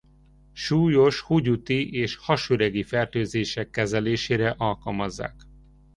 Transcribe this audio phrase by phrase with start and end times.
[0.53, 5.35] Súlyos húgyúti és hasüregi fertőzések kezelésére alkalmazzák.